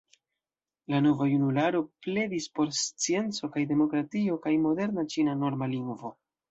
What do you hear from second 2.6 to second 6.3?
scienco kaj demokratio kaj moderna ĉina norma lingvo.